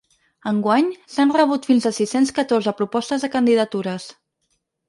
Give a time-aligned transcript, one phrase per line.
[0.51, 4.09] Enguany, s’han rebut fins a sis-cents catorze propostes de candidatures.